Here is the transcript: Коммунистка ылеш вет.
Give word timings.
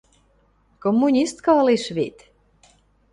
Коммунистка 0.83 1.51
ылеш 1.61 1.83
вет. 1.97 2.17